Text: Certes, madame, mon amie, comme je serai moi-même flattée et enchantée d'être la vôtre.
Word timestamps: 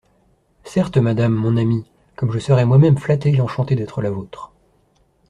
Certes, 0.63 0.97
madame, 0.97 1.31
mon 1.35 1.57
amie, 1.57 1.85
comme 2.15 2.31
je 2.33 2.39
serai 2.39 2.65
moi-même 2.65 2.97
flattée 2.97 3.33
et 3.35 3.39
enchantée 3.41 3.75
d'être 3.75 4.01
la 4.01 4.09
vôtre. 4.09 4.51